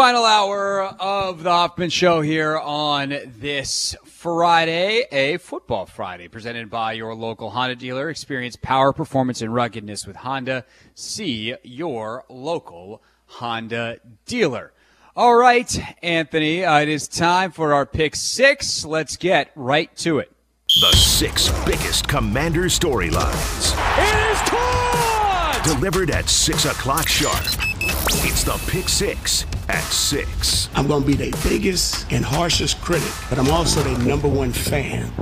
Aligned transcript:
final 0.00 0.24
hour 0.24 0.82
of 0.98 1.42
the 1.42 1.50
Hoffman 1.50 1.90
Show 1.90 2.22
here 2.22 2.56
on 2.56 3.14
this 3.38 3.94
Friday, 4.06 5.04
a 5.12 5.36
football 5.36 5.84
Friday, 5.84 6.26
presented 6.26 6.70
by 6.70 6.94
your 6.94 7.14
local 7.14 7.50
Honda 7.50 7.76
dealer. 7.76 8.08
Experience 8.08 8.56
power, 8.56 8.94
performance, 8.94 9.42
and 9.42 9.52
ruggedness 9.52 10.06
with 10.06 10.16
Honda. 10.16 10.64
See 10.94 11.54
your 11.62 12.24
local 12.30 13.02
Honda 13.26 13.98
dealer. 14.24 14.72
All 15.14 15.36
right, 15.36 15.78
Anthony, 16.02 16.64
uh, 16.64 16.78
it 16.78 16.88
is 16.88 17.06
time 17.06 17.50
for 17.52 17.74
our 17.74 17.84
pick 17.84 18.16
six. 18.16 18.86
Let's 18.86 19.18
get 19.18 19.50
right 19.54 19.94
to 19.98 20.18
it. 20.20 20.32
The 20.80 20.96
six 20.96 21.50
biggest 21.66 22.08
commander 22.08 22.64
storylines. 22.70 23.74
It 23.98 24.32
is 24.32 24.40
caught! 24.48 25.60
Delivered 25.62 26.10
at 26.10 26.30
6 26.30 26.64
o'clock 26.64 27.06
sharp. 27.06 27.69
It's 28.12 28.42
the 28.42 28.60
Pick 28.66 28.88
Six 28.88 29.46
at 29.68 29.84
6. 29.84 30.68
I'm 30.74 30.88
going 30.88 31.02
to 31.02 31.06
be 31.06 31.14
their 31.14 31.30
biggest 31.44 32.10
and 32.10 32.24
harshest 32.24 32.80
critic, 32.80 33.08
but 33.28 33.38
I'm 33.38 33.48
also 33.50 33.82
their 33.82 33.96
number 33.98 34.26
one 34.26 34.50
fan. 34.52 35.12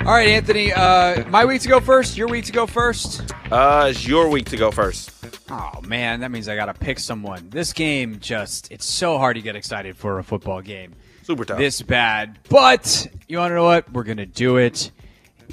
All 0.00 0.12
right, 0.12 0.26
Anthony, 0.26 0.72
uh, 0.72 1.24
my 1.28 1.44
week 1.44 1.62
to 1.62 1.68
go 1.68 1.78
first, 1.78 2.16
your 2.16 2.26
week 2.26 2.46
to 2.46 2.52
go 2.52 2.66
first. 2.66 3.32
Uh, 3.52 3.86
it's 3.90 4.04
your 4.06 4.28
week 4.28 4.46
to 4.46 4.56
go 4.56 4.72
first. 4.72 5.12
Oh 5.48 5.80
man, 5.82 6.18
that 6.20 6.32
means 6.32 6.48
I 6.48 6.56
gotta 6.56 6.74
pick 6.74 6.98
someone. 6.98 7.48
This 7.48 7.72
game 7.72 8.18
just—it's 8.18 8.84
so 8.84 9.16
hard 9.16 9.36
to 9.36 9.42
get 9.42 9.54
excited 9.54 9.96
for 9.96 10.18
a 10.18 10.24
football 10.24 10.62
game. 10.62 10.94
Super 11.22 11.44
tough. 11.44 11.58
This 11.58 11.80
bad, 11.80 12.40
but 12.48 13.06
you 13.28 13.38
want 13.38 13.52
to 13.52 13.54
know 13.54 13.64
what? 13.64 13.90
We're 13.92 14.02
gonna 14.02 14.26
do 14.26 14.56
it 14.56 14.90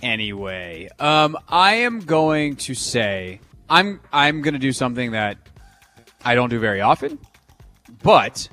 anyway. 0.02 0.90
Um, 1.00 1.38
I 1.48 1.76
am 1.76 2.00
going 2.00 2.56
to 2.58 2.74
say 2.74 3.42
I'm 3.70 4.02
I'm 4.12 4.42
gonna 4.42 4.60
do 4.60 4.74
something 4.74 5.12
that 5.12 5.38
I 6.24 6.36
don't 6.36 6.50
do 6.50 6.60
very 6.60 6.82
often, 6.82 7.20
but 8.04 8.48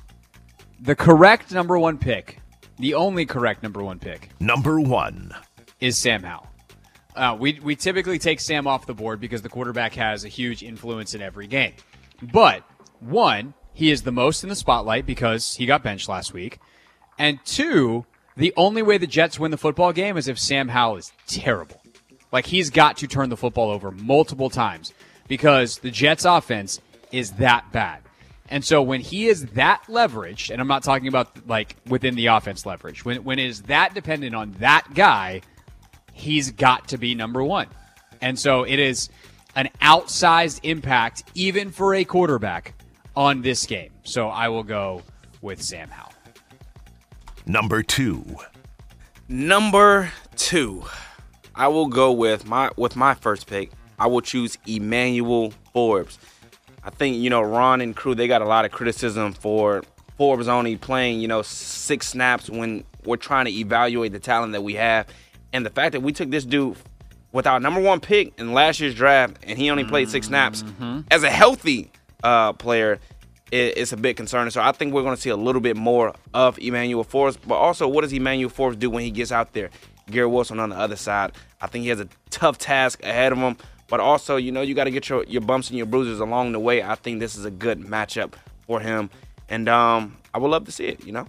the 0.80 0.94
correct 0.94 1.52
number 1.52 1.78
one 1.78 1.98
pick, 1.98 2.40
the 2.78 2.94
only 2.94 3.26
correct 3.26 3.62
number 3.62 3.82
one 3.82 3.98
pick, 3.98 4.30
Number 4.40 4.80
1. 4.80 5.34
is 5.80 5.98
Sam 5.98 6.22
Howell. 6.22 6.46
Uh, 7.14 7.36
we, 7.38 7.58
we 7.60 7.74
typically 7.74 8.18
take 8.18 8.38
Sam 8.38 8.66
off 8.66 8.86
the 8.86 8.94
board 8.94 9.20
because 9.20 9.42
the 9.42 9.48
quarterback 9.48 9.94
has 9.94 10.24
a 10.24 10.28
huge 10.28 10.62
influence 10.62 11.14
in 11.14 11.20
every 11.20 11.48
game. 11.48 11.72
But 12.22 12.62
one, 13.00 13.54
he 13.74 13.90
is 13.90 14.02
the 14.02 14.12
most 14.12 14.44
in 14.44 14.48
the 14.48 14.54
spotlight 14.54 15.04
because 15.04 15.56
he 15.56 15.66
got 15.66 15.82
benched 15.82 16.08
last 16.08 16.32
week. 16.32 16.60
And 17.18 17.44
two, 17.44 18.06
the 18.36 18.52
only 18.56 18.82
way 18.82 18.98
the 18.98 19.06
Jets 19.08 19.38
win 19.40 19.50
the 19.50 19.56
football 19.56 19.92
game 19.92 20.16
is 20.16 20.28
if 20.28 20.38
Sam 20.38 20.68
Howell 20.68 20.98
is 20.98 21.12
terrible. 21.26 21.82
Like 22.30 22.46
he's 22.46 22.70
got 22.70 22.96
to 22.98 23.08
turn 23.08 23.30
the 23.30 23.36
football 23.36 23.70
over 23.70 23.90
multiple 23.90 24.50
times 24.50 24.92
because 25.26 25.78
the 25.78 25.90
Jets 25.90 26.24
offense 26.24 26.80
is 27.12 27.32
that 27.32 27.70
bad. 27.72 28.00
And 28.50 28.64
so 28.64 28.82
when 28.82 29.00
he 29.00 29.28
is 29.28 29.46
that 29.46 29.82
leveraged, 29.88 30.50
and 30.50 30.60
I'm 30.60 30.68
not 30.68 30.82
talking 30.82 31.08
about 31.08 31.46
like 31.46 31.76
within 31.86 32.14
the 32.14 32.26
offense 32.26 32.64
leverage, 32.64 33.04
when 33.04 33.24
when 33.24 33.38
it 33.38 33.46
is 33.46 33.62
that 33.62 33.94
dependent 33.94 34.34
on 34.34 34.52
that 34.58 34.86
guy, 34.94 35.42
he's 36.12 36.50
got 36.50 36.88
to 36.88 36.98
be 36.98 37.14
number 37.14 37.44
one. 37.44 37.66
And 38.20 38.38
so 38.38 38.64
it 38.64 38.78
is 38.78 39.10
an 39.54 39.68
outsized 39.82 40.60
impact, 40.62 41.24
even 41.34 41.70
for 41.70 41.94
a 41.94 42.04
quarterback, 42.04 42.74
on 43.14 43.42
this 43.42 43.66
game. 43.66 43.90
So 44.04 44.28
I 44.28 44.48
will 44.48 44.62
go 44.62 45.02
with 45.42 45.62
Sam 45.62 45.88
Howell. 45.88 46.12
Number 47.46 47.82
2. 47.82 48.24
Number 49.30 50.10
two, 50.36 50.84
I 51.54 51.68
will 51.68 51.88
go 51.88 52.12
with 52.12 52.46
my 52.46 52.70
with 52.78 52.96
my 52.96 53.12
first 53.12 53.46
pick. 53.46 53.70
I 53.98 54.06
will 54.06 54.22
choose 54.22 54.56
Emmanuel 54.66 55.52
Forbes. 55.74 56.18
I 56.88 56.90
think 56.90 57.18
you 57.18 57.28
know 57.28 57.42
Ron 57.42 57.82
and 57.82 57.94
crew 57.94 58.14
they 58.14 58.26
got 58.26 58.40
a 58.40 58.46
lot 58.46 58.64
of 58.64 58.72
criticism 58.72 59.34
for 59.34 59.82
Forbes 60.16 60.48
only 60.48 60.76
playing 60.76 61.20
you 61.20 61.28
know 61.28 61.42
six 61.42 62.08
snaps 62.08 62.48
when 62.48 62.82
we're 63.04 63.16
trying 63.16 63.44
to 63.44 63.52
evaluate 63.52 64.12
the 64.12 64.18
talent 64.18 64.54
that 64.54 64.62
we 64.62 64.74
have, 64.74 65.06
and 65.52 65.66
the 65.66 65.70
fact 65.70 65.92
that 65.92 66.00
we 66.00 66.12
took 66.12 66.30
this 66.30 66.46
dude 66.46 66.78
with 67.32 67.46
our 67.46 67.60
number 67.60 67.78
one 67.82 68.00
pick 68.00 68.32
in 68.38 68.54
last 68.54 68.80
year's 68.80 68.94
draft 68.94 69.36
and 69.42 69.58
he 69.58 69.68
only 69.68 69.84
played 69.84 70.08
six 70.08 70.28
snaps 70.28 70.64
as 71.10 71.22
a 71.24 71.28
healthy 71.30 71.90
uh, 72.24 72.54
player 72.54 72.98
it, 73.50 73.76
it's 73.76 73.92
a 73.92 73.98
bit 73.98 74.16
concerning. 74.16 74.50
So 74.50 74.62
I 74.62 74.72
think 74.72 74.94
we're 74.94 75.02
going 75.02 75.14
to 75.14 75.20
see 75.20 75.30
a 75.30 75.36
little 75.36 75.60
bit 75.60 75.76
more 75.76 76.14
of 76.32 76.58
Emmanuel 76.58 77.04
Forbes. 77.04 77.36
But 77.36 77.56
also, 77.56 77.86
what 77.86 78.00
does 78.00 78.12
Emmanuel 78.14 78.48
Forbes 78.48 78.76
do 78.78 78.88
when 78.88 79.02
he 79.02 79.10
gets 79.10 79.30
out 79.30 79.52
there? 79.52 79.70
Garrett 80.10 80.30
Wilson 80.30 80.58
on 80.58 80.70
the 80.70 80.76
other 80.76 80.96
side. 80.96 81.32
I 81.60 81.66
think 81.66 81.82
he 81.82 81.90
has 81.90 82.00
a 82.00 82.08
tough 82.30 82.56
task 82.56 83.02
ahead 83.02 83.32
of 83.32 83.38
him. 83.38 83.56
But 83.88 84.00
also, 84.00 84.36
you 84.36 84.52
know, 84.52 84.60
you 84.60 84.74
got 84.74 84.84
to 84.84 84.90
get 84.90 85.08
your, 85.08 85.24
your 85.24 85.40
bumps 85.40 85.70
and 85.70 85.76
your 85.76 85.86
bruises 85.86 86.20
along 86.20 86.52
the 86.52 86.60
way. 86.60 86.82
I 86.82 86.94
think 86.94 87.20
this 87.20 87.36
is 87.36 87.44
a 87.44 87.50
good 87.50 87.80
matchup 87.80 88.34
for 88.66 88.80
him. 88.80 89.10
And 89.48 89.68
um, 89.68 90.18
I 90.34 90.38
would 90.38 90.48
love 90.50 90.66
to 90.66 90.72
see 90.72 90.84
it, 90.84 91.04
you 91.04 91.12
know? 91.12 91.26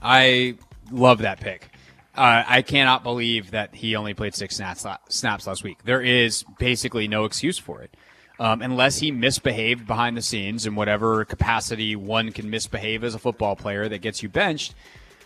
I 0.00 0.56
love 0.90 1.18
that 1.18 1.40
pick. 1.40 1.68
Uh, 2.14 2.44
I 2.46 2.62
cannot 2.62 3.02
believe 3.02 3.50
that 3.50 3.74
he 3.74 3.96
only 3.96 4.14
played 4.14 4.34
six 4.34 4.56
snaps, 4.56 4.86
snaps 5.08 5.46
last 5.46 5.64
week. 5.64 5.78
There 5.84 6.00
is 6.00 6.44
basically 6.58 7.08
no 7.08 7.24
excuse 7.24 7.58
for 7.58 7.82
it. 7.82 7.94
Um, 8.38 8.62
unless 8.62 8.98
he 8.98 9.10
misbehaved 9.10 9.86
behind 9.86 10.16
the 10.16 10.22
scenes 10.22 10.66
in 10.66 10.74
whatever 10.74 11.24
capacity 11.24 11.96
one 11.96 12.32
can 12.32 12.50
misbehave 12.50 13.02
as 13.02 13.14
a 13.14 13.18
football 13.18 13.56
player 13.56 13.88
that 13.88 13.98
gets 14.02 14.22
you 14.22 14.28
benched. 14.28 14.74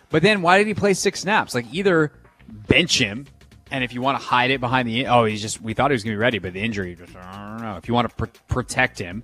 But 0.09 0.21
then 0.23 0.41
why 0.41 0.57
did 0.57 0.67
he 0.67 0.73
play 0.73 0.93
six 0.93 1.19
snaps? 1.21 1.53
Like 1.53 1.65
either 1.73 2.11
bench 2.47 2.99
him, 2.99 3.27
and 3.71 3.83
if 3.83 3.93
you 3.93 4.01
want 4.01 4.19
to 4.19 4.25
hide 4.25 4.51
it 4.51 4.59
behind 4.59 4.87
the 4.87 5.07
oh 5.07 5.25
he's 5.25 5.41
just 5.41 5.61
we 5.61 5.73
thought 5.73 5.91
he 5.91 5.93
was 5.93 6.03
going 6.03 6.13
to 6.13 6.17
be 6.17 6.21
ready, 6.21 6.39
but 6.39 6.53
the 6.53 6.61
injury 6.61 6.95
just 6.95 7.15
I 7.15 7.57
don't 7.57 7.61
know. 7.61 7.77
If 7.77 7.87
you 7.87 7.93
want 7.93 8.09
to 8.09 8.15
pr- 8.15 8.37
protect 8.47 8.99
him, 8.99 9.23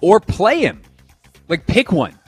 or 0.00 0.20
play 0.20 0.60
him, 0.60 0.82
like 1.48 1.66
pick 1.66 1.92
one. 1.92 2.18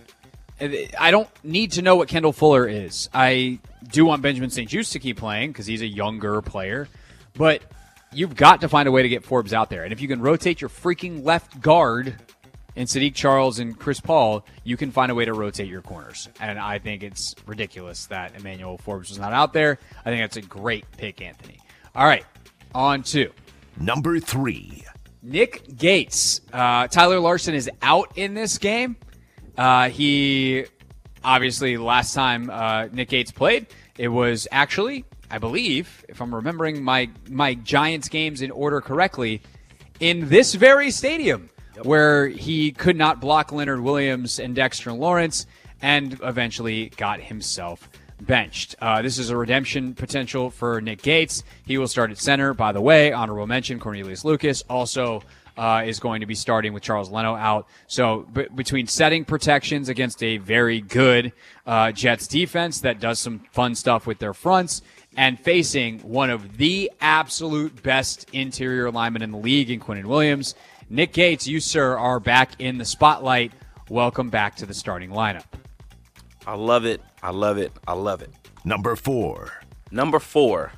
I 0.99 1.13
don't 1.13 1.29
need 1.45 1.73
to 1.73 1.83
know 1.83 1.95
what 1.95 2.09
Kendall 2.09 2.33
Fuller 2.33 2.67
is. 2.67 3.09
I 3.15 3.61
do 3.93 4.05
want 4.05 4.23
Benjamin 4.23 4.51
St-Juste 4.51 4.93
to 4.95 4.99
keep 4.99 5.17
playing 5.17 5.53
because 5.53 5.67
he's 5.67 5.83
a 5.83 5.87
younger 5.87 6.43
player, 6.43 6.89
but 7.35 7.63
you've 8.13 8.35
got 8.35 8.63
to 8.63 8.69
find 8.69 8.89
a 8.89 8.91
way 8.91 9.03
to 9.03 9.09
get 9.09 9.25
Forbes 9.25 9.53
out 9.53 9.71
there. 9.71 9.85
And 9.85 9.93
if 9.93 10.01
you 10.01 10.09
can 10.09 10.21
rotate 10.21 10.61
your 10.61 10.69
freaking 10.69 11.25
left 11.25 11.61
guard 11.61 12.17
in 12.79 12.87
Saahdiq 12.87 13.13
Charles 13.13 13.59
and 13.59 13.77
Chris 13.77 14.01
Paul, 14.01 14.47
you 14.63 14.77
can 14.77 14.93
find 14.93 15.11
a 15.11 15.15
way 15.15 15.25
to 15.25 15.35
rotate 15.35 15.67
your 15.67 15.83
corners. 15.83 16.29
And 16.41 16.61
I 16.61 16.79
think 16.79 17.03
it's 17.03 17.35
ridiculous 17.45 18.07
that 18.07 18.37
Emmanuel 18.39 18.79
Forbes 18.79 19.09
was 19.09 19.19
not 19.19 19.33
out 19.33 19.53
there. 19.53 19.81
I 20.07 20.11
think 20.11 20.23
that's 20.23 20.37
a 20.37 20.43
great 20.43 20.89
pick, 20.93 21.21
Anthony. 21.21 21.59
All 21.97 22.07
right, 22.07 22.25
on 22.77 23.03
to 23.03 23.33
Number 23.81 24.21
3. 24.21 24.85
Nick 25.25 25.77
Gates. 25.77 26.41
Uh, 26.53 26.87
Tyler 26.87 27.19
Larsen 27.19 27.57
is 27.57 27.69
out 27.83 28.13
in 28.15 28.35
this 28.35 28.59
game. 28.59 28.95
Uh, 29.57 29.89
he 29.89 30.65
obviously 31.25 31.77
last 31.79 32.15
time 32.15 32.49
uh, 32.49 32.87
Nick 32.93 33.09
Gates 33.09 33.33
played, 33.33 33.67
it 33.97 34.07
was 34.07 34.47
actually, 34.53 35.05
I 35.33 35.39
believe, 35.39 36.05
if 36.09 36.23
I'm 36.23 36.33
remembering 36.33 36.85
my 36.85 37.11
my 37.29 37.55
Giants 37.55 38.09
games 38.09 38.41
in 38.41 38.53
order 38.53 38.81
correctly, 38.81 39.43
in 39.99 40.29
this 40.29 40.55
very 40.55 40.93
stadium 40.93 41.51
where 41.83 42.29
he 42.29 42.73
could 42.73 42.97
not 42.97 43.21
block 43.21 43.53
Leonard 43.53 43.81
Williams 43.81 44.39
and 44.39 44.55
Dexter 44.55 44.93
Lawrence, 44.93 45.47
and 45.81 46.19
eventually 46.23 46.91
got 46.97 47.21
himself 47.21 47.89
benched. 48.21 48.75
Uh, 48.81 49.01
this 49.01 49.19
is 49.19 49.31
a 49.31 49.37
redemption 49.37 49.95
potential 49.95 50.51
for 50.51 50.81
Nick 50.81 51.03
Gates. 51.03 51.45
He 51.65 51.79
will 51.79 51.89
start 51.89 52.11
at 52.11 52.19
center. 52.19 52.53
By 52.53 52.73
the 52.73 52.81
way, 52.81 53.13
honorable 53.13 53.47
mention 53.47 53.79
Cornelius 53.79 54.25
Lucas 54.25 54.65
also 54.69 55.23
uh, 55.57 55.83
is 55.85 55.99
going 55.99 56.21
to 56.21 56.27
be 56.27 56.35
starting 56.35 56.73
with 56.73 56.83
Charles 56.83 57.11
Leno 57.11 57.35
out. 57.35 57.67
So 57.87 58.27
b- 58.33 58.47
between 58.55 58.87
setting 58.87 59.25
protections 59.25 59.89
against 59.89 60.23
a 60.23 60.39
very 60.39 60.81
good 60.81 61.33
uh, 61.67 61.93
Jets 61.93 62.27
defense 62.29 62.81
that 62.81 63.01
does 63.01 63.19
some 63.19 63.41
fun 63.53 63.75
stuff 63.75 64.07
with 64.07 64.19
their 64.19 64.35
fronts. 64.35 64.83
And 65.17 65.39
facing 65.41 65.99
one 66.01 66.31
of 66.31 66.59
the 66.59 66.93
absolute 67.01 67.83
best 67.83 68.29
interior 68.33 68.89
linemen 68.93 69.23
in 69.23 69.33
the 69.33 69.39
league 69.39 69.69
in 69.69 69.81
Quinnen 69.81 70.05
Williams, 70.05 70.55
Nick 70.91 71.13
Gates, 71.13 71.47
you, 71.47 71.61
sir, 71.61 71.99
are 71.99 72.19
back 72.19 72.53
in 72.59 72.79
the 72.79 72.85
spotlight. 72.85 73.53
Welcome 73.91 74.31
back 74.31 74.57
to 74.57 74.67
the 74.67 74.73
starting 74.73 75.11
lineup. 75.11 75.45
I 76.47 76.55
love 76.55 76.87
it. 76.87 77.03
I 77.23 77.31
love 77.31 77.59
it. 77.59 77.73
I 77.87 77.93
love 77.93 78.23
it. 78.23 78.31
Number 78.65 78.97
4. 78.97 79.53
Number 79.91 80.19
four. 80.19 80.73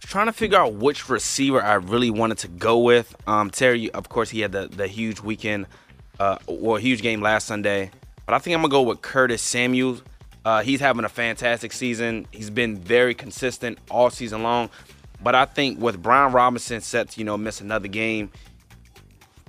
Trying 0.00 0.26
to 0.26 0.32
figure 0.32 0.58
out 0.58 0.74
which 0.74 1.08
receiver 1.08 1.62
I 1.62 1.74
really 1.74 2.10
wanted 2.10 2.38
to 2.38 2.48
go 2.48 2.78
with. 2.78 3.14
Um, 3.26 3.50
Terry, 3.50 3.90
of 3.90 4.08
course, 4.08 4.30
he 4.30 4.40
had 4.40 4.52
the, 4.52 4.68
the 4.68 4.86
huge 4.86 5.20
weekend, 5.20 5.66
uh, 6.20 6.38
well, 6.46 6.76
huge 6.76 7.00
game 7.00 7.20
last 7.20 7.46
Sunday. 7.46 7.90
But 8.26 8.34
I 8.34 8.38
think 8.38 8.54
I'm 8.54 8.62
gonna 8.62 8.70
go 8.70 8.82
with 8.82 9.00
Curtis 9.00 9.40
Samuel. 9.42 9.98
Uh, 10.44 10.62
he's 10.62 10.80
having 10.80 11.04
a 11.04 11.08
fantastic 11.08 11.72
season. 11.72 12.26
He's 12.30 12.50
been 12.50 12.76
very 12.76 13.14
consistent 13.14 13.78
all 13.90 14.10
season 14.10 14.42
long. 14.42 14.68
But 15.22 15.34
I 15.34 15.44
think 15.44 15.80
with 15.80 16.02
Brian 16.02 16.32
Robinson 16.32 16.80
set 16.80 17.10
to, 17.10 17.20
you 17.20 17.24
know, 17.24 17.38
miss 17.38 17.60
another 17.60 17.88
game, 17.88 18.30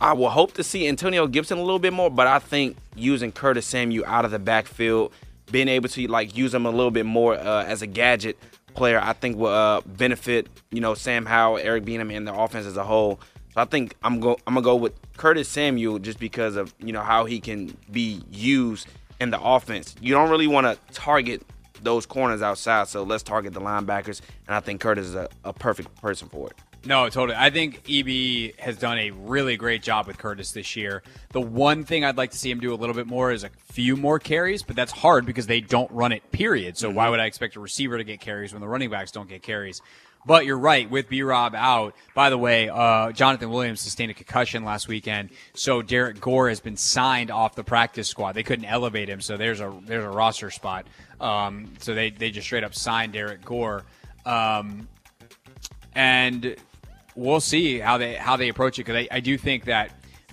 I 0.02 0.14
will 0.14 0.30
hope 0.30 0.54
to 0.54 0.64
see 0.64 0.88
Antonio 0.88 1.28
Gibson 1.28 1.58
a 1.58 1.62
little 1.62 1.80
bit 1.80 1.94
more, 1.94 2.10
but 2.10 2.28
I 2.28 2.40
think 2.40 2.78
using 2.96 3.32
Curtis 3.32 3.66
Samuel 3.66 4.06
out 4.06 4.26
of 4.26 4.32
the 4.32 4.40
backfield, 4.40 5.14
being 5.52 5.68
able 5.68 5.90
to 5.90 6.08
like 6.08 6.36
use 6.36 6.54
him 6.54 6.66
a 6.66 6.72
little 6.72 6.92
bit 6.92 7.06
more 7.06 7.36
uh, 7.36 7.64
as 7.64 7.82
a 7.82 7.88
gadget 7.88 8.38
player, 8.74 9.00
I 9.00 9.14
think 9.14 9.38
will 9.38 9.48
uh, 9.48 9.82
benefit 9.82 10.48
you 10.72 10.82
know 10.82 10.94
Sam 10.94 11.26
Howell, 11.26 11.60
Eric 11.60 11.86
Bieniemy, 11.86 12.18
and 12.18 12.28
the 12.28 12.34
offense 12.34 12.66
as 12.66 12.78
a 12.78 12.84
whole. 12.84 13.20
So 13.54 13.62
I 13.62 13.66
think 13.66 13.96
I'm 14.04 14.20
go 14.20 14.38
I'm 14.48 14.56
gonna 14.56 14.64
go 14.64 14.76
with 14.76 14.94
Curtis 15.18 15.48
Samuel 15.48 16.00
just 16.00 16.20
because 16.20 16.56
of 16.56 16.74
you 16.80 16.92
know 16.92 17.02
how 17.02 17.26
he 17.26 17.40
can 17.40 17.78
be 17.92 18.22
used 18.32 18.88
in 19.22 19.30
the 19.30 19.40
offense. 19.42 19.96
You 20.02 20.14
don't 20.14 20.30
really 20.30 20.48
want 20.48 20.66
to 20.66 20.94
target 20.94 21.44
those 21.84 22.06
corners 22.06 22.42
outside, 22.42 22.88
so 22.88 23.04
let's 23.04 23.24
target 23.24 23.54
the 23.54 23.62
linebackers, 23.62 24.22
and 24.48 24.56
I 24.56 24.60
think 24.60 24.82
Curtis 24.82 25.08
is 25.08 25.16
a, 25.16 25.30
a 25.44 25.54
perfect 25.54 25.96
person 26.02 26.30
for 26.30 26.48
it. 26.48 26.58
No, 26.86 27.08
totally. 27.08 27.38
I 27.40 27.50
think 27.50 27.82
EB 27.90 28.60
has 28.60 28.78
done 28.78 28.98
a 28.98 29.12
really 29.12 29.56
great 29.56 29.82
job 29.82 30.06
with 30.06 30.18
Curtis 30.18 30.52
this 30.52 30.76
year. 30.76 31.02
The 31.32 31.40
one 31.40 31.86
thing 31.86 32.04
I'd 32.04 32.18
like 32.18 32.32
to 32.32 32.38
see 32.38 32.52
him 32.52 32.60
do 32.60 32.74
a 32.74 32.76
little 32.76 32.96
bit 32.96 33.08
more 33.08 33.32
is 33.32 33.46
a 33.46 33.50
few 33.72 33.96
more 33.96 34.20
carries, 34.20 34.64
but 34.64 34.76
that's 34.76 34.92
hard 34.92 35.26
because 35.26 35.48
they 35.48 35.62
don't 35.62 35.90
run 35.92 36.12
it, 36.12 36.30
period. 36.34 36.78
So 36.78 36.90
why 36.90 37.08
would 37.08 37.22
I 37.22 37.26
expect 37.26 37.56
a 37.56 37.62
receiver 37.62 37.98
to 37.98 38.04
get 38.04 38.20
carries 38.20 38.52
when 38.52 38.60
the 38.60 38.68
running 38.68 38.90
backs 38.90 39.12
don't 39.12 39.30
get 39.30 39.42
carries? 39.42 39.82
But 40.26 40.46
you're 40.46 40.58
right, 40.58 40.90
with 40.90 41.10
B 41.10 41.22
Rob 41.22 41.56
out. 41.56 41.96
By 42.14 42.30
the 42.30 42.38
way, 42.38 42.70
uh, 42.70 43.12
Jonathan 43.12 43.50
Williams 43.50 43.82
sustained 43.82 44.12
a 44.12 44.14
concussion 44.14 44.64
last 44.64 44.88
weekend, 44.88 45.30
so 45.54 45.82
Derrick 45.82 46.20
Gore 46.20 46.50
has 46.50 46.60
been 46.60 46.78
signed 46.78 47.30
off 47.30 47.56
the 47.56 47.64
practice 47.64 48.08
squad. 48.08 48.34
They 48.34 48.44
couldn't 48.44 48.66
elevate 48.66 49.10
him, 49.10 49.20
so 49.20 49.36
there's 49.36 49.60
a 49.60 49.74
there's 49.86 50.06
a 50.06 50.10
roster 50.10 50.50
spot. 50.50 50.88
Um, 51.20 51.74
so 51.80 51.94
they 51.94 52.10
they 52.10 52.32
just 52.32 52.48
straight 52.48 52.64
up 52.64 52.74
signed 52.74 53.14
Derrick 53.14 53.44
Gore. 53.44 53.84
Um, 54.26 54.88
and 55.94 56.56
we'll 57.16 57.40
see 57.40 57.80
how 57.80 57.98
they 57.98 58.16
how 58.16 58.38
they 58.38 58.50
approach 58.50 58.80
it 58.80 58.86
because 58.86 59.08
I, 59.12 59.18
I 59.18 59.20
do 59.20 59.38
think 59.38 59.66
that 59.66 59.92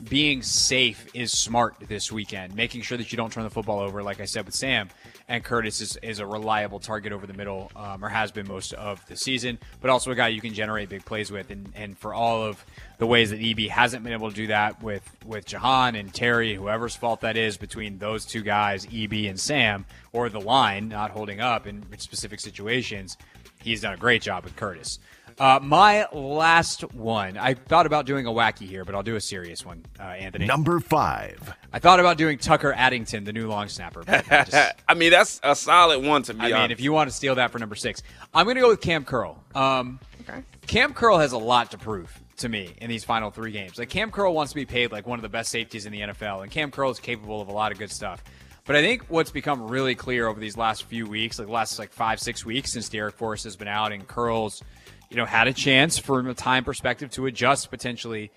being 0.09 0.43
safe 0.43 1.07
is 1.15 1.33
smart 1.37 1.77
this 1.89 2.11
weekend. 2.11 2.55
Making 2.55 2.83
sure 2.83 2.97
that 2.97 3.13
you 3.13 3.17
don't 3.17 3.33
turn 3.33 3.45
the 3.45 3.51
football 3.51 3.81
over, 3.81 4.03
like 4.03 4.21
I 4.21 4.25
said 4.25 4.47
with 4.47 4.55
Sam 4.55 4.89
and 5.29 5.45
Curtis, 5.45 5.81
is, 5.81 5.97
is 6.03 6.19
a 6.19 6.27
reliable 6.27 6.79
target 6.81 7.13
over 7.13 7.27
the 7.27 7.35
middle, 7.35 7.71
um, 7.77 8.05
or 8.05 8.09
has 8.09 8.33
been 8.33 8.49
most 8.49 8.73
of 8.73 9.05
the 9.07 9.17
season. 9.17 9.59
But 9.81 9.91
also 9.91 10.11
a 10.11 10.15
guy 10.15 10.29
you 10.29 10.41
can 10.41 10.55
generate 10.55 10.89
big 10.89 11.05
plays 11.05 11.31
with, 11.31 11.51
and, 11.51 11.71
and 11.75 11.99
for 11.99 12.15
all 12.15 12.43
of 12.43 12.65
the 12.99 13.07
ways 13.07 13.31
that 13.31 13.41
EB 13.41 13.69
hasn't 13.69 14.03
been 14.03 14.13
able 14.13 14.31
to 14.31 14.37
do 14.37 14.47
that 14.49 14.83
with 14.83 15.09
with 15.27 15.47
Jahan 15.47 15.95
and 15.95 16.13
Terry, 16.13 16.55
whoever's 16.55 16.97
fault 16.97 17.21
that 17.21 17.37
is 17.37 17.57
between 17.57 17.99
those 17.99 18.25
two 18.25 18.43
guys, 18.43 18.87
EB 18.93 19.13
and 19.13 19.39
Sam, 19.39 19.85
or 20.13 20.29
the 20.29 20.41
line 20.41 20.89
not 20.89 21.11
holding 21.11 21.41
up 21.41 21.67
in 21.67 21.85
specific 21.99 22.41
situations, 22.41 23.17
he's 23.63 23.83
done 23.83 23.95
a 23.95 23.99
great 23.99 24.23
job 24.23 24.45
with 24.45 24.57
Curtis. 24.57 24.99
Uh, 25.41 25.59
my 25.63 26.07
last 26.13 26.83
one. 26.95 27.37
I 27.39 27.55
thought 27.55 27.87
about 27.87 28.05
doing 28.07 28.27
a 28.27 28.31
wacky 28.31 28.69
here, 28.69 28.85
but 28.85 28.95
I'll 28.95 29.03
do 29.03 29.17
a 29.17 29.21
serious 29.21 29.65
one, 29.65 29.85
uh, 29.99 30.03
Anthony. 30.03 30.45
Number 30.45 30.79
five. 30.81 31.55
I 31.73 31.79
thought 31.79 31.99
about 31.99 32.19
doing 32.19 32.37
Tucker 32.39 32.73
Addington, 32.73 33.25
the 33.25 33.33
new 33.33 33.49
long 33.49 33.69
snapper. 33.69 34.03
But 34.05 34.31
I, 34.31 34.45
just, 34.45 34.75
I 34.89 34.95
mean, 34.95 35.11
that's 35.11 35.41
a 35.43 35.57
solid 35.57 36.05
one 36.05 36.23
to 36.25 36.35
me. 36.35 36.53
I 36.53 36.61
mean, 36.63 36.71
if 36.71 36.81
you 36.81 36.93
want 36.93 37.09
to 37.11 37.17
steal 37.17 37.35
that 37.37 37.51
for 37.51 37.59
number 37.59 37.75
six, 37.75 38.03
I'm 38.35 38.45
going 38.45 38.57
to 38.57 38.61
go 38.61 38.69
with 38.69 38.81
Cam 38.83 39.05
Curl. 39.05 39.43
Um, 39.55 39.99
Okay. 40.29 40.43
Cam 40.67 40.93
Curl 40.95 41.19
has 41.19 41.33
a 41.33 41.39
lot 41.39 41.71
to 41.73 41.79
prove 41.79 42.21
to 42.39 42.49
me 42.49 42.75
in 42.79 42.89
these 42.89 43.05
final 43.05 43.31
three 43.31 43.53
games. 43.53 43.79
Like 43.79 43.89
Cam 43.91 44.11
Curl 44.11 44.33
wants 44.35 44.53
to 44.53 44.57
be 44.57 44.67
paid 44.67 44.93
like 44.93 45.07
one 45.07 45.19
of 45.19 45.23
the 45.23 45.29
best 45.29 45.51
safeties 45.51 45.87
in 45.87 45.93
the 45.93 46.01
NFL, 46.01 46.43
and 46.43 46.51
Cam 46.51 46.71
Curl 46.71 46.91
is 46.91 47.01
capable 47.01 47.41
of 47.41 47.49
a 47.49 47.53
lot 47.53 47.73
of 47.73 47.79
good 47.79 47.91
stuff. 47.91 48.23
But 48.67 48.77
I 48.77 48.83
think 48.83 49.05
what's 49.09 49.31
become 49.31 49.67
really 49.69 49.95
clear 49.95 50.29
over 50.29 50.39
these 50.39 50.57
last 50.57 50.85
few 50.85 51.07
weeks, 51.07 51.39
like 51.39 51.49
the 51.49 51.53
last 51.53 51.79
like 51.79 51.93
five, 51.93 52.21
six 52.21 52.45
weeks 52.45 52.73
since 52.73 52.89
Darrick 52.89 53.15
Forrest 53.15 53.45
has 53.45 53.57
been 53.57 53.69
out 53.69 53.93
and 53.93 54.07
Curl's, 54.07 54.63
you 55.11 55.17
know, 55.17 55.27
had 55.27 55.49
a 55.49 55.53
chance 55.53 55.99
from 55.99 56.29
a 56.29 56.35
time 56.35 56.65
perspective 56.65 57.11
to 57.11 57.27
adjust 57.27 57.71
potentially, 57.71 58.31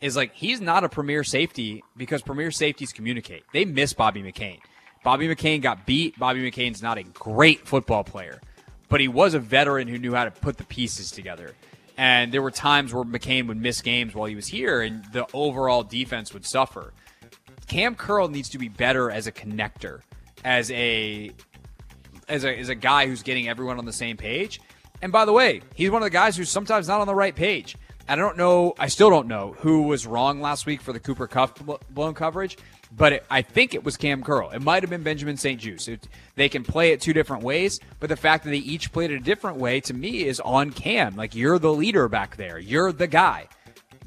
is 0.00 0.16
like 0.16 0.34
he's 0.34 0.60
not 0.60 0.84
a 0.84 0.88
premier 0.88 1.24
safety 1.24 1.82
because 1.96 2.22
premier 2.22 2.50
safeties 2.50 2.92
communicate. 2.92 3.44
They 3.52 3.64
miss 3.64 3.92
Bobby 3.92 4.22
McCain. 4.22 4.58
Bobby 5.02 5.28
McCain 5.28 5.62
got 5.62 5.86
beat. 5.86 6.18
Bobby 6.18 6.48
McCain's 6.48 6.82
not 6.82 6.98
a 6.98 7.02
great 7.02 7.66
football 7.66 8.04
player, 8.04 8.40
but 8.88 9.00
he 9.00 9.08
was 9.08 9.34
a 9.34 9.38
veteran 9.38 9.88
who 9.88 9.98
knew 9.98 10.14
how 10.14 10.24
to 10.24 10.30
put 10.30 10.58
the 10.58 10.64
pieces 10.64 11.10
together. 11.10 11.54
And 11.96 12.32
there 12.32 12.42
were 12.42 12.50
times 12.50 12.94
where 12.94 13.04
McCain 13.04 13.46
would 13.48 13.60
miss 13.60 13.82
games 13.82 14.14
while 14.14 14.26
he 14.26 14.34
was 14.34 14.46
here, 14.46 14.80
and 14.82 15.04
the 15.12 15.26
overall 15.34 15.82
defense 15.82 16.32
would 16.32 16.46
suffer. 16.46 16.92
Cam 17.66 17.94
Curl 17.94 18.28
needs 18.28 18.48
to 18.50 18.58
be 18.58 18.68
better 18.68 19.10
as 19.10 19.26
a 19.26 19.32
connector, 19.32 20.00
as 20.44 20.70
a 20.70 21.30
as 22.28 22.44
a 22.44 22.58
as 22.58 22.68
a 22.68 22.74
guy 22.74 23.06
who's 23.06 23.22
getting 23.22 23.48
everyone 23.48 23.78
on 23.78 23.84
the 23.84 23.92
same 23.92 24.16
page. 24.16 24.60
And 25.02 25.12
by 25.12 25.24
the 25.24 25.32
way, 25.32 25.62
he's 25.74 25.90
one 25.90 26.02
of 26.02 26.06
the 26.06 26.10
guys 26.10 26.36
who's 26.36 26.50
sometimes 26.50 26.88
not 26.88 27.00
on 27.00 27.06
the 27.06 27.14
right 27.14 27.34
page. 27.34 27.76
And 28.08 28.20
I 28.20 28.24
don't 28.24 28.36
know, 28.36 28.74
I 28.78 28.88
still 28.88 29.08
don't 29.08 29.28
know 29.28 29.54
who 29.58 29.82
was 29.82 30.06
wrong 30.06 30.40
last 30.40 30.66
week 30.66 30.80
for 30.80 30.92
the 30.92 31.00
Cooper 31.00 31.28
bl- 31.62 31.74
blown 31.90 32.14
coverage, 32.14 32.58
but 32.90 33.12
it, 33.12 33.26
I 33.30 33.42
think 33.42 33.72
it 33.72 33.84
was 33.84 33.96
Cam 33.96 34.22
Curl. 34.22 34.50
It 34.50 34.60
might 34.60 34.82
have 34.82 34.90
been 34.90 35.04
Benjamin 35.04 35.36
St-Juste. 35.36 35.88
It, 35.88 36.08
they 36.34 36.48
can 36.48 36.64
play 36.64 36.90
it 36.90 37.00
two 37.00 37.12
different 37.12 37.44
ways, 37.44 37.78
but 38.00 38.08
the 38.08 38.16
fact 38.16 38.44
that 38.44 38.50
they 38.50 38.58
each 38.58 38.92
played 38.92 39.12
it 39.12 39.16
a 39.16 39.20
different 39.20 39.58
way 39.58 39.80
to 39.82 39.94
me 39.94 40.26
is 40.26 40.40
on 40.40 40.70
Cam. 40.70 41.14
Like 41.14 41.34
you're 41.34 41.58
the 41.58 41.72
leader 41.72 42.08
back 42.08 42.36
there. 42.36 42.58
You're 42.58 42.92
the 42.92 43.06
guy. 43.06 43.46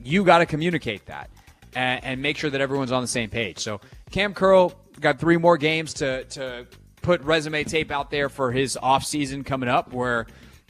You 0.04 0.26
got 0.26 0.40
to 0.40 0.46
communicate 0.46 1.06
that 1.06 1.30
and, 1.74 2.04
and 2.04 2.22
make 2.22 2.38
sure 2.38 2.50
that 2.50 2.60
everyone's 2.60 2.92
on 2.92 3.02
the 3.02 3.08
same 3.08 3.30
page. 3.30 3.60
So 3.60 3.80
Cam 4.12 4.34
Curl 4.34 4.74
got 5.00 5.18
three 5.18 5.38
more 5.38 5.58
games 5.58 5.94
to 5.96 6.26
to 6.26 6.68
put 7.02 7.22
resume 7.22 7.64
tape 7.64 7.92
out 7.92 8.12
there 8.12 8.30
for 8.30 8.52
his 8.52 8.78
off 8.78 9.06
season 9.06 9.44
coming 9.44 9.70
up, 9.70 9.94
where 9.94 10.28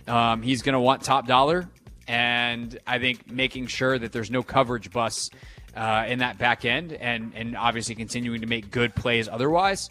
um, 0.08 0.42
he's 0.42 0.62
going 0.62 0.74
to 0.74 0.80
want 0.80 1.04
top 1.04 1.28
dollar, 1.28 1.70
and 2.08 2.78
I 2.86 3.00
think 3.00 3.32
making 3.32 3.68
sure 3.68 3.98
that 3.98 4.12
there's 4.12 4.32
no 4.32 4.44
coverage 4.44 4.92
busts 4.92 5.30
uh, 5.76 6.06
in 6.08 6.20
that 6.20 6.38
back 6.38 6.66
end, 6.66 6.94
and 6.94 7.34
and 7.36 7.58
obviously 7.58 7.96
continuing 7.96 8.42
to 8.42 8.48
make 8.48 8.72
good 8.72 8.96
plays 8.96 9.28
otherwise. 9.28 9.90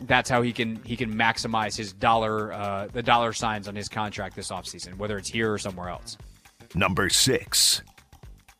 That's 0.00 0.28
how 0.28 0.42
he 0.42 0.52
can 0.52 0.76
he 0.84 0.96
can 0.96 1.14
maximize 1.14 1.76
his 1.76 1.92
dollar 1.92 2.52
uh, 2.52 2.88
the 2.92 3.02
dollar 3.02 3.32
signs 3.32 3.68
on 3.68 3.74
his 3.74 3.88
contract 3.88 4.36
this 4.36 4.50
offseason, 4.50 4.96
whether 4.96 5.16
it's 5.16 5.28
here 5.28 5.52
or 5.52 5.58
somewhere 5.58 5.88
else. 5.88 6.18
Number 6.74 7.08
six. 7.08 7.82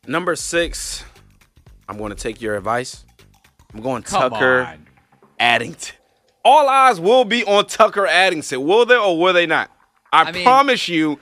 Number 0.07 0.37
six, 0.37 1.05
I'm 1.89 1.99
going 1.99 2.11
to 2.11 2.17
take 2.17 2.41
your 2.41 2.57
advice. 2.57 3.05
I'm 3.75 3.83
going 3.83 4.05
Come 4.05 4.31
Tucker 4.31 4.63
on. 4.63 4.87
Addington. 5.39 5.97
All 6.45 6.69
eyes 6.69 7.01
will 7.01 7.25
be 7.25 7.45
on 7.45 7.67
Tucker 7.67 8.07
Addington. 8.07 8.65
Will 8.65 8.87
they 8.87 8.97
or 8.97 9.19
will 9.19 9.33
they 9.33 9.47
not? 9.47 9.76
I, 10.13 10.23
I 10.25 10.33
mean- 10.33 10.45
promise 10.45 10.89
you, 10.89 11.19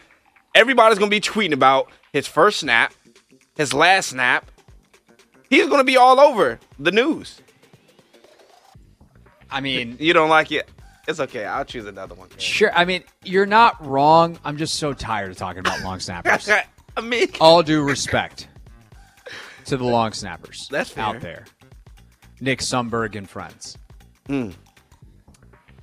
everybody's 0.54 0.98
going 0.98 1.10
to 1.10 1.14
be 1.16 1.20
tweeting 1.20 1.52
about 1.52 1.90
his 2.12 2.26
first 2.26 2.60
snap, 2.60 2.92
his 3.56 3.72
last 3.74 4.10
snap. 4.10 4.50
He's 5.50 5.66
going 5.66 5.78
to 5.78 5.84
be 5.84 5.96
all 5.96 6.18
over 6.20 6.58
the 6.78 6.90
news. 6.90 7.40
I 9.50 9.60
mean, 9.60 9.96
You 10.00 10.12
don't 10.12 10.28
like 10.30 10.50
it? 10.50 10.68
It's 11.06 11.20
okay. 11.20 11.44
I'll 11.44 11.64
choose 11.66 11.86
another 11.86 12.14
one. 12.14 12.28
Sure. 12.38 12.72
I 12.74 12.84
mean, 12.84 13.04
you're 13.24 13.46
not 13.46 13.84
wrong. 13.84 14.38
I'm 14.44 14.56
just 14.56 14.76
so 14.76 14.92
tired 14.94 15.30
of 15.30 15.36
talking 15.36 15.60
about 15.60 15.82
long 15.82 16.00
snappers. 16.00 16.48
I 16.96 17.00
mean, 17.02 17.28
All 17.40 17.62
due 17.62 17.82
respect 17.82 18.48
to 19.66 19.76
the 19.76 19.84
long 19.84 20.12
snappers 20.12 20.66
That's 20.70 20.90
fair. 20.90 21.04
out 21.04 21.20
there. 21.20 21.44
Nick 22.40 22.60
Sundberg 22.60 23.16
and 23.16 23.28
friends. 23.28 23.76
Hmm. 24.26 24.50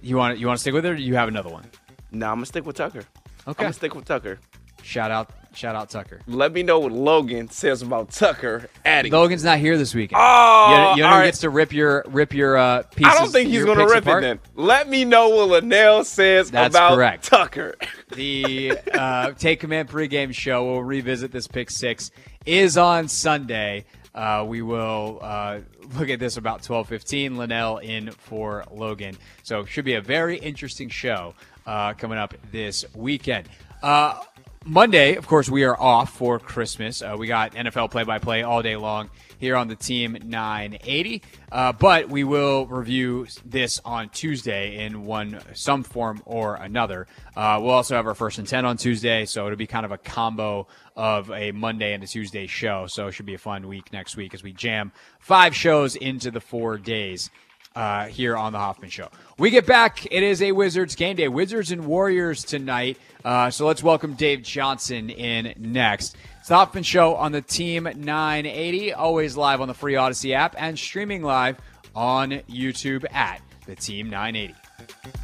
You 0.02 0.18
want 0.18 0.40
you 0.40 0.48
want 0.48 0.58
to 0.58 0.62
stick 0.62 0.74
with 0.74 0.86
it, 0.86 0.90
or 0.90 0.96
do 0.96 1.04
you 1.04 1.16
have 1.16 1.28
another 1.28 1.50
one? 1.50 1.66
No, 2.12 2.28
I'm 2.28 2.36
gonna 2.36 2.46
stick 2.46 2.66
with 2.66 2.76
Tucker. 2.76 3.00
Okay. 3.00 3.08
I'm 3.48 3.54
gonna 3.54 3.74
stick 3.74 3.96
with 3.96 4.06
Tucker. 4.06 4.40
Shout 4.84 5.12
out, 5.12 5.32
shout 5.54 5.76
out 5.76 5.90
Tucker. 5.90 6.22
Let 6.28 6.54
me 6.54 6.64
know 6.64 6.80
what 6.80 6.92
Logan 6.92 7.50
says 7.50 7.82
about 7.82 8.10
Tucker 8.12 8.68
Addington. 8.84 9.20
Logan's 9.20 9.44
not 9.44 9.60
here 9.60 9.78
this 9.78 9.94
weekend. 9.94 10.20
Oh, 10.22 10.92
you 10.92 10.98
you 10.98 11.04
know 11.04 11.16
right. 11.16 11.26
gets 11.26 11.40
to 11.40 11.50
rip 11.50 11.72
your 11.72 12.04
rip 12.08 12.34
your 12.34 12.58
uh, 12.58 12.84
pieces. 12.84 13.14
I 13.14 13.18
don't 13.18 13.32
think 13.32 13.50
he's 13.50 13.64
going 13.64 13.78
to 13.78 13.86
rip 13.86 14.04
apart? 14.04 14.24
it 14.24 14.28
then. 14.28 14.40
Let 14.56 14.90
me 14.90 15.06
know 15.06 15.30
what 15.30 15.50
Linnell 15.50 16.04
says 16.04 16.50
That's 16.50 16.76
about 16.76 16.96
correct. 16.96 17.26
Tucker. 17.26 17.76
The 18.14 18.78
uh, 18.94 19.32
Take 19.32 19.62
Command 19.62 19.88
pregame 19.88 20.34
show. 20.34 20.66
We'll 20.66 20.84
revisit 20.84 21.32
this 21.32 21.48
pick 21.48 21.70
six 21.70 22.12
is 22.46 22.78
on 22.78 23.08
Sunday. 23.08 23.86
Uh, 24.14 24.44
we 24.46 24.62
will 24.62 25.20
uh, 25.22 25.60
look 25.98 26.10
at 26.10 26.20
this 26.20 26.36
about 26.36 26.62
twelve 26.62 26.90
fifteen. 26.90 27.38
Linnell 27.38 27.78
in 27.78 28.12
for 28.12 28.66
Logan, 28.70 29.16
so 29.44 29.64
should 29.64 29.86
be 29.86 29.94
a 29.94 30.02
very 30.02 30.38
interesting 30.40 30.90
show 30.90 31.34
uh, 31.66 31.94
coming 31.94 32.18
up 32.18 32.34
this 32.52 32.86
weekend. 32.96 33.48
Uh, 33.82 34.22
Monday, 34.64 35.16
of 35.16 35.26
course, 35.26 35.50
we 35.50 35.64
are 35.64 35.80
off 35.82 36.16
for 36.16 36.38
Christmas. 36.38 37.02
Uh, 37.02 37.16
we 37.18 37.26
got 37.26 37.54
NFL 37.54 37.90
play-by-play 37.90 38.44
all 38.44 38.62
day 38.62 38.76
long 38.76 39.10
here 39.40 39.56
on 39.56 39.68
the 39.68 39.76
Team 39.76 40.16
980, 40.24 41.24
uh, 41.52 41.74
but 41.74 42.10
we 42.10 42.24
will 42.24 42.68
review 42.68 43.26
this 43.44 43.82
on 43.84 44.10
Tuesday 44.10 44.86
in 44.86 45.04
one 45.08 45.42
some 45.56 45.82
form 45.82 46.22
or 46.26 46.58
another. 46.58 47.08
Uh, 47.36 47.58
we'll 47.60 47.72
also 47.72 47.96
have 47.96 48.06
our 48.06 48.14
first 48.14 48.38
and 48.38 48.48
ten 48.48 48.64
on 48.64 48.78
Tuesday, 48.78 49.26
so 49.26 49.48
it'll 49.48 49.58
be 49.58 49.66
kind 49.66 49.84
of 49.84 49.92
a 49.92 49.98
combo 49.98 50.68
of 50.96 51.32
a 51.32 51.52
Monday 51.54 51.94
and 51.94 52.04
a 52.04 52.08
Tuesday 52.08 52.46
show. 52.46 52.86
So 52.86 53.08
it 53.08 53.14
should 53.14 53.26
be 53.26 53.34
a 53.34 53.40
fun 53.40 53.68
week 53.68 53.92
next 53.92 54.16
week 54.16 54.36
as 54.36 54.44
we 54.44 54.54
jam 54.54 54.92
five 55.20 55.56
shows 55.56 55.96
into 55.96 56.30
the 56.30 56.40
four 56.40 56.78
days 56.78 57.32
uh, 57.76 58.08
here 58.08 58.36
on 58.36 58.52
the 58.54 58.60
Hoffman 58.60 58.90
Show. 58.90 59.10
We 59.38 59.50
get 59.50 59.66
back. 59.66 60.06
It 60.12 60.24
is 60.24 60.42
a 60.42 60.52
Wizards 60.52 60.96
game 60.96 61.16
day. 61.16 61.28
Wizards 61.28 61.72
and 61.72 61.86
Warriors 61.86 62.44
tonight. 62.44 62.98
Uh, 63.24 63.50
so 63.50 63.66
let's 63.66 63.84
welcome 63.84 64.14
Dave 64.14 64.44
Johnson 64.44 65.10
in 65.10 65.54
next. 65.58 66.16
It's 66.40 66.50
the 66.50 66.56
Hoffman 66.56 66.84
Show 66.84 67.16
on 67.16 67.32
the 67.32 67.42
Team 67.42 67.84
980, 67.84 68.94
always 68.94 69.38
live 69.38 69.62
on 69.62 69.68
the 69.68 69.74
free 69.74 69.94
Audacy 69.94 70.34
app 70.34 70.56
and 70.58 70.78
streaming 70.78 71.22
live 71.22 71.58
on 71.96 72.32
YouTube 72.50 73.06
at 73.14 73.42
the 73.66 73.76
Team 73.76 74.10
980. 74.10 75.21